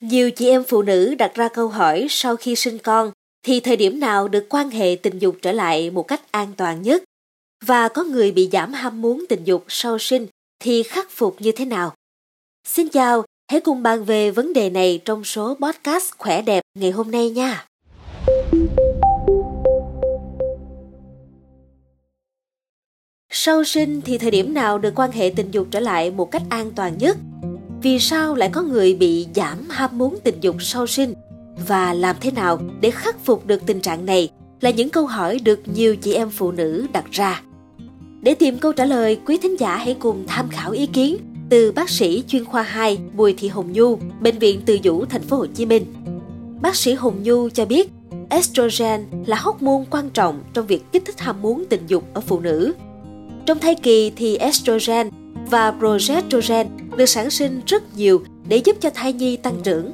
Nhiều 0.00 0.30
chị 0.30 0.48
em 0.48 0.64
phụ 0.64 0.82
nữ 0.82 1.14
đặt 1.14 1.34
ra 1.34 1.48
câu 1.48 1.68
hỏi 1.68 2.06
sau 2.10 2.36
khi 2.36 2.56
sinh 2.56 2.78
con 2.78 3.10
thì 3.46 3.60
thời 3.60 3.76
điểm 3.76 4.00
nào 4.00 4.28
được 4.28 4.46
quan 4.48 4.70
hệ 4.70 4.96
tình 5.02 5.18
dục 5.18 5.36
trở 5.42 5.52
lại 5.52 5.90
một 5.90 6.02
cách 6.02 6.20
an 6.30 6.52
toàn 6.56 6.82
nhất? 6.82 7.04
Và 7.64 7.88
có 7.88 8.04
người 8.04 8.32
bị 8.32 8.48
giảm 8.52 8.72
ham 8.72 9.02
muốn 9.02 9.24
tình 9.28 9.44
dục 9.44 9.64
sau 9.68 9.98
sinh 9.98 10.26
thì 10.60 10.82
khắc 10.82 11.10
phục 11.10 11.36
như 11.40 11.52
thế 11.52 11.64
nào? 11.64 11.94
Xin 12.64 12.88
chào, 12.88 13.24
hãy 13.50 13.60
cùng 13.60 13.82
bàn 13.82 14.04
về 14.04 14.30
vấn 14.30 14.52
đề 14.52 14.70
này 14.70 15.00
trong 15.04 15.24
số 15.24 15.56
podcast 15.60 16.12
khỏe 16.18 16.42
đẹp 16.42 16.62
ngày 16.78 16.90
hôm 16.90 17.10
nay 17.10 17.30
nha. 17.30 17.66
Sau 23.30 23.64
sinh 23.64 24.00
thì 24.00 24.18
thời 24.18 24.30
điểm 24.30 24.54
nào 24.54 24.78
được 24.78 24.92
quan 24.96 25.12
hệ 25.12 25.32
tình 25.36 25.50
dục 25.50 25.66
trở 25.70 25.80
lại 25.80 26.10
một 26.10 26.30
cách 26.30 26.42
an 26.50 26.70
toàn 26.76 26.98
nhất? 26.98 27.16
Vì 27.82 27.98
sao 27.98 28.34
lại 28.34 28.48
có 28.52 28.62
người 28.62 28.94
bị 28.94 29.26
giảm 29.34 29.58
ham 29.68 29.98
muốn 29.98 30.18
tình 30.24 30.40
dục 30.40 30.56
sau 30.60 30.86
sinh? 30.86 31.14
Và 31.66 31.94
làm 31.94 32.16
thế 32.20 32.30
nào 32.30 32.60
để 32.80 32.90
khắc 32.90 33.24
phục 33.24 33.46
được 33.46 33.66
tình 33.66 33.80
trạng 33.80 34.06
này 34.06 34.30
là 34.60 34.70
những 34.70 34.90
câu 34.90 35.06
hỏi 35.06 35.38
được 35.38 35.60
nhiều 35.74 35.96
chị 35.96 36.14
em 36.14 36.30
phụ 36.30 36.52
nữ 36.52 36.86
đặt 36.92 37.04
ra. 37.10 37.42
Để 38.22 38.34
tìm 38.34 38.58
câu 38.58 38.72
trả 38.72 38.84
lời, 38.84 39.20
quý 39.26 39.38
thính 39.42 39.60
giả 39.60 39.76
hãy 39.76 39.96
cùng 39.98 40.24
tham 40.26 40.48
khảo 40.48 40.70
ý 40.70 40.86
kiến 40.86 41.16
từ 41.50 41.72
bác 41.72 41.90
sĩ 41.90 42.24
chuyên 42.28 42.44
khoa 42.44 42.62
2 42.62 42.98
Bùi 43.16 43.34
Thị 43.38 43.48
Hồng 43.48 43.72
Nhu, 43.72 43.98
bệnh 44.20 44.38
viện 44.38 44.60
Từ 44.66 44.78
Dũ, 44.84 45.04
thành 45.04 45.22
phố 45.22 45.36
Hồ 45.36 45.46
Chí 45.46 45.66
Minh. 45.66 45.84
Bác 46.62 46.76
sĩ 46.76 46.92
Hồng 46.92 47.22
Nhu 47.22 47.48
cho 47.48 47.64
biết, 47.64 47.90
estrogen 48.28 49.04
là 49.26 49.36
hóc 49.36 49.62
môn 49.62 49.84
quan 49.90 50.10
trọng 50.10 50.42
trong 50.54 50.66
việc 50.66 50.82
kích 50.92 51.04
thích 51.04 51.20
ham 51.20 51.42
muốn 51.42 51.64
tình 51.68 51.86
dục 51.86 52.04
ở 52.14 52.20
phụ 52.20 52.40
nữ. 52.40 52.72
Trong 53.46 53.58
thai 53.58 53.74
kỳ 53.74 54.12
thì 54.16 54.36
estrogen 54.36 55.10
và 55.50 55.74
progesterone 55.78 56.68
được 56.98 57.06
sản 57.06 57.30
sinh 57.30 57.60
rất 57.66 57.96
nhiều 57.96 58.22
để 58.48 58.56
giúp 58.56 58.76
cho 58.80 58.90
thai 58.94 59.12
nhi 59.12 59.36
tăng 59.36 59.60
trưởng. 59.62 59.92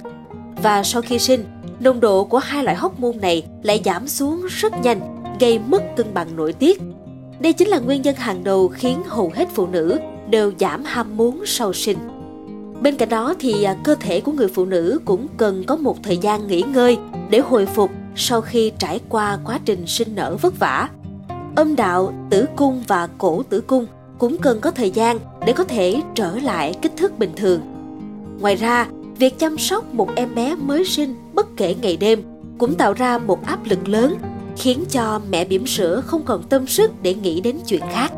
Và 0.62 0.82
sau 0.82 1.02
khi 1.02 1.18
sinh, 1.18 1.44
nồng 1.80 2.00
độ 2.00 2.24
của 2.24 2.38
hai 2.38 2.64
loại 2.64 2.76
hormone 2.76 3.18
này 3.20 3.44
lại 3.62 3.82
giảm 3.84 4.08
xuống 4.08 4.46
rất 4.48 4.72
nhanh, 4.82 5.00
gây 5.40 5.58
mất 5.58 5.82
cân 5.96 6.14
bằng 6.14 6.36
nội 6.36 6.52
tiết. 6.52 6.80
Đây 7.40 7.52
chính 7.52 7.68
là 7.68 7.78
nguyên 7.78 8.02
nhân 8.02 8.14
hàng 8.14 8.44
đầu 8.44 8.68
khiến 8.68 9.02
hầu 9.06 9.32
hết 9.34 9.48
phụ 9.54 9.66
nữ 9.66 9.98
đều 10.30 10.52
giảm 10.60 10.84
ham 10.84 11.16
muốn 11.16 11.42
sau 11.46 11.72
sinh. 11.72 11.98
Bên 12.82 12.96
cạnh 12.96 13.08
đó 13.08 13.34
thì 13.38 13.62
à, 13.62 13.76
cơ 13.84 13.94
thể 13.94 14.20
của 14.20 14.32
người 14.32 14.48
phụ 14.48 14.64
nữ 14.64 15.00
cũng 15.04 15.26
cần 15.36 15.64
có 15.66 15.76
một 15.76 15.96
thời 16.02 16.16
gian 16.16 16.46
nghỉ 16.46 16.62
ngơi 16.62 16.98
để 17.30 17.38
hồi 17.38 17.66
phục 17.66 17.90
sau 18.16 18.40
khi 18.40 18.72
trải 18.78 19.00
qua 19.08 19.38
quá 19.44 19.60
trình 19.64 19.86
sinh 19.86 20.14
nở 20.14 20.36
vất 20.42 20.58
vả. 20.58 20.88
Âm 21.56 21.76
đạo, 21.76 22.14
tử 22.30 22.46
cung 22.56 22.82
và 22.88 23.08
cổ 23.18 23.42
tử 23.42 23.60
cung 23.60 23.86
cũng 24.18 24.38
cần 24.38 24.60
có 24.60 24.70
thời 24.70 24.90
gian 24.90 25.18
để 25.46 25.52
có 25.52 25.64
thể 25.64 26.02
trở 26.14 26.36
lại 26.36 26.74
kích 26.82 26.92
thước 26.96 27.18
bình 27.18 27.32
thường. 27.36 27.60
Ngoài 28.40 28.56
ra, 28.56 28.86
việc 29.18 29.38
chăm 29.38 29.58
sóc 29.58 29.94
một 29.94 30.08
em 30.16 30.34
bé 30.34 30.54
mới 30.54 30.84
sinh 30.84 31.14
bất 31.32 31.56
kể 31.56 31.74
ngày 31.82 31.96
đêm 31.96 32.22
cũng 32.58 32.74
tạo 32.74 32.92
ra 32.92 33.18
một 33.18 33.46
áp 33.46 33.58
lực 33.64 33.88
lớn 33.88 34.16
khiến 34.56 34.84
cho 34.90 35.20
mẹ 35.30 35.44
bỉm 35.44 35.66
sữa 35.66 36.02
không 36.06 36.22
còn 36.22 36.42
tâm 36.42 36.66
sức 36.66 37.02
để 37.02 37.14
nghĩ 37.14 37.40
đến 37.40 37.56
chuyện 37.66 37.82
khác. 37.92 38.12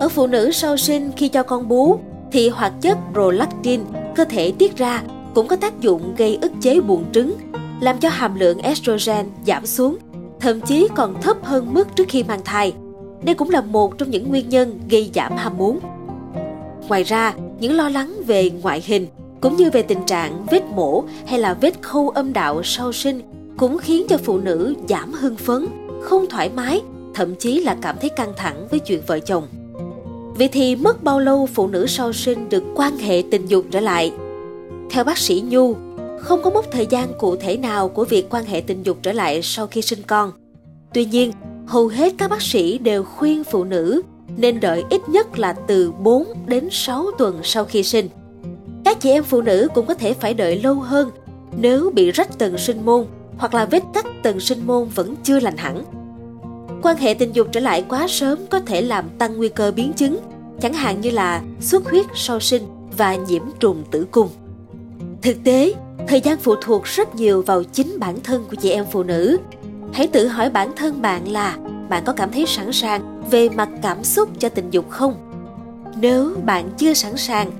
Ở 0.00 0.08
phụ 0.08 0.26
nữ 0.26 0.50
sau 0.52 0.76
sinh 0.76 1.10
khi 1.16 1.28
cho 1.28 1.42
con 1.42 1.68
bú 1.68 1.98
thì 2.32 2.48
hoạt 2.48 2.72
chất 2.80 2.98
prolactin 3.12 3.80
cơ 4.16 4.24
thể 4.24 4.52
tiết 4.58 4.76
ra 4.76 5.02
cũng 5.34 5.48
có 5.48 5.56
tác 5.56 5.80
dụng 5.80 6.14
gây 6.16 6.38
ức 6.42 6.52
chế 6.60 6.80
buồng 6.80 7.04
trứng, 7.12 7.34
làm 7.80 7.98
cho 7.98 8.08
hàm 8.08 8.34
lượng 8.34 8.58
estrogen 8.58 9.26
giảm 9.46 9.66
xuống, 9.66 9.96
thậm 10.40 10.60
chí 10.60 10.88
còn 10.94 11.20
thấp 11.22 11.36
hơn 11.42 11.74
mức 11.74 11.96
trước 11.96 12.04
khi 12.08 12.22
mang 12.22 12.40
thai. 12.44 12.74
Đây 13.22 13.34
cũng 13.34 13.50
là 13.50 13.60
một 13.60 13.98
trong 13.98 14.10
những 14.10 14.28
nguyên 14.28 14.48
nhân 14.48 14.80
gây 14.90 15.10
giảm 15.14 15.36
ham 15.36 15.58
muốn. 15.58 15.78
Ngoài 16.88 17.02
ra, 17.02 17.34
những 17.60 17.76
lo 17.76 17.88
lắng 17.88 18.14
về 18.26 18.50
ngoại 18.50 18.82
hình 18.86 19.06
cũng 19.40 19.56
như 19.56 19.70
về 19.70 19.82
tình 19.82 20.06
trạng 20.06 20.46
vết 20.50 20.62
mổ 20.64 21.04
hay 21.26 21.38
là 21.38 21.54
vết 21.54 21.82
khâu 21.82 22.08
âm 22.08 22.32
đạo 22.32 22.62
sau 22.64 22.92
sinh 22.92 23.22
cũng 23.56 23.78
khiến 23.78 24.06
cho 24.08 24.18
phụ 24.18 24.38
nữ 24.38 24.74
giảm 24.88 25.12
hưng 25.12 25.36
phấn, 25.36 25.66
không 26.02 26.26
thoải 26.30 26.50
mái, 26.56 26.82
thậm 27.14 27.34
chí 27.34 27.60
là 27.60 27.76
cảm 27.82 27.96
thấy 28.00 28.10
căng 28.10 28.32
thẳng 28.36 28.66
với 28.70 28.80
chuyện 28.80 29.00
vợ 29.06 29.18
chồng. 29.18 29.46
Vậy 30.34 30.48
thì 30.48 30.76
mất 30.76 31.04
bao 31.04 31.20
lâu 31.20 31.48
phụ 31.54 31.66
nữ 31.66 31.86
sau 31.86 32.12
sinh 32.12 32.48
được 32.48 32.62
quan 32.74 32.98
hệ 32.98 33.22
tình 33.30 33.46
dục 33.46 33.64
trở 33.70 33.80
lại? 33.80 34.12
Theo 34.90 35.04
bác 35.04 35.18
sĩ 35.18 35.42
Nhu, 35.48 35.74
không 36.20 36.42
có 36.42 36.50
mốc 36.50 36.66
thời 36.70 36.86
gian 36.86 37.08
cụ 37.18 37.36
thể 37.36 37.56
nào 37.56 37.88
của 37.88 38.04
việc 38.04 38.30
quan 38.30 38.44
hệ 38.44 38.60
tình 38.60 38.82
dục 38.82 38.98
trở 39.02 39.12
lại 39.12 39.40
sau 39.42 39.66
khi 39.66 39.82
sinh 39.82 40.02
con. 40.06 40.32
Tuy 40.94 41.04
nhiên, 41.04 41.32
hầu 41.66 41.88
hết 41.88 42.14
các 42.18 42.30
bác 42.30 42.42
sĩ 42.42 42.78
đều 42.78 43.04
khuyên 43.04 43.44
phụ 43.44 43.64
nữ 43.64 44.02
nên 44.36 44.60
đợi 44.60 44.84
ít 44.90 45.08
nhất 45.08 45.38
là 45.38 45.52
từ 45.52 45.92
4 45.92 46.26
đến 46.46 46.68
6 46.70 47.06
tuần 47.18 47.40
sau 47.42 47.64
khi 47.64 47.82
sinh. 47.82 48.08
Các 48.84 49.00
chị 49.00 49.10
em 49.10 49.24
phụ 49.24 49.42
nữ 49.42 49.68
cũng 49.74 49.86
có 49.86 49.94
thể 49.94 50.14
phải 50.14 50.34
đợi 50.34 50.60
lâu 50.62 50.74
hơn 50.74 51.10
nếu 51.56 51.90
bị 51.94 52.10
rách 52.10 52.38
tầng 52.38 52.58
sinh 52.58 52.84
môn 52.84 53.06
hoặc 53.38 53.54
là 53.54 53.64
vết 53.64 53.82
cắt 53.94 54.06
tầng 54.22 54.40
sinh 54.40 54.66
môn 54.66 54.88
vẫn 54.94 55.14
chưa 55.22 55.40
lành 55.40 55.56
hẳn. 55.56 55.84
Quan 56.82 56.96
hệ 56.96 57.14
tình 57.14 57.32
dục 57.32 57.48
trở 57.52 57.60
lại 57.60 57.84
quá 57.88 58.06
sớm 58.08 58.38
có 58.50 58.60
thể 58.60 58.82
làm 58.82 59.08
tăng 59.18 59.36
nguy 59.36 59.48
cơ 59.48 59.72
biến 59.72 59.92
chứng, 59.92 60.18
chẳng 60.60 60.72
hạn 60.72 61.00
như 61.00 61.10
là 61.10 61.42
xuất 61.60 61.90
huyết 61.90 62.06
sau 62.14 62.40
sinh 62.40 62.62
và 62.96 63.14
nhiễm 63.14 63.42
trùng 63.60 63.84
tử 63.90 64.06
cung. 64.10 64.28
Thực 65.22 65.36
tế, 65.44 65.74
thời 66.08 66.20
gian 66.20 66.38
phụ 66.38 66.54
thuộc 66.60 66.84
rất 66.84 67.14
nhiều 67.14 67.42
vào 67.42 67.62
chính 67.64 67.98
bản 68.00 68.20
thân 68.20 68.44
của 68.50 68.56
chị 68.56 68.70
em 68.70 68.84
phụ 68.92 69.02
nữ. 69.02 69.38
Hãy 69.92 70.06
tự 70.06 70.28
hỏi 70.28 70.50
bản 70.50 70.72
thân 70.76 71.02
bạn 71.02 71.32
là 71.32 71.56
bạn 71.88 72.02
có 72.06 72.12
cảm 72.12 72.30
thấy 72.32 72.44
sẵn 72.46 72.72
sàng 72.72 73.22
về 73.30 73.48
mặt 73.48 73.68
cảm 73.82 74.04
xúc 74.04 74.28
cho 74.38 74.48
tình 74.48 74.70
dục 74.70 74.90
không? 74.90 75.14
Nếu 76.00 76.34
bạn 76.44 76.70
chưa 76.78 76.94
sẵn 76.94 77.16
sàng, 77.16 77.50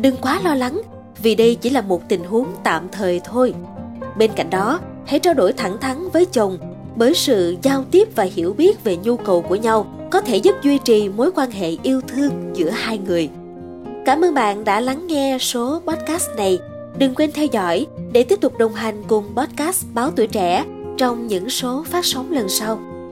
đừng 0.00 0.16
quá 0.16 0.40
lo 0.44 0.54
lắng 0.54 0.82
vì 1.22 1.34
đây 1.34 1.54
chỉ 1.54 1.70
là 1.70 1.80
một 1.80 2.08
tình 2.08 2.24
huống 2.24 2.46
tạm 2.64 2.88
thời 2.92 3.20
thôi. 3.24 3.54
Bên 4.16 4.30
cạnh 4.36 4.50
đó, 4.50 4.80
hãy 5.06 5.20
trao 5.20 5.34
đổi 5.34 5.52
thẳng 5.52 5.80
thắn 5.80 6.08
với 6.12 6.24
chồng 6.24 6.58
bởi 6.96 7.14
sự 7.14 7.56
giao 7.62 7.84
tiếp 7.90 8.08
và 8.16 8.24
hiểu 8.34 8.52
biết 8.52 8.84
về 8.84 8.96
nhu 8.96 9.16
cầu 9.16 9.42
của 9.42 9.54
nhau 9.54 9.86
có 10.10 10.20
thể 10.20 10.36
giúp 10.36 10.54
duy 10.62 10.78
trì 10.78 11.08
mối 11.08 11.30
quan 11.34 11.50
hệ 11.50 11.76
yêu 11.82 12.00
thương 12.08 12.50
giữa 12.54 12.70
hai 12.70 12.98
người. 12.98 13.28
Cảm 14.06 14.24
ơn 14.24 14.34
bạn 14.34 14.64
đã 14.64 14.80
lắng 14.80 15.06
nghe 15.06 15.38
số 15.40 15.82
podcast 15.86 16.28
này. 16.36 16.58
Đừng 16.98 17.14
quên 17.14 17.32
theo 17.32 17.46
dõi 17.46 17.86
để 18.12 18.22
tiếp 18.22 18.40
tục 18.40 18.58
đồng 18.58 18.74
hành 18.74 19.02
cùng 19.08 19.24
podcast 19.36 19.84
Báo 19.94 20.10
Tuổi 20.10 20.26
Trẻ 20.26 20.64
trong 20.98 21.26
những 21.26 21.50
số 21.50 21.84
phát 21.86 22.04
sóng 22.04 22.32
lần 22.32 22.48
sau. 22.48 22.80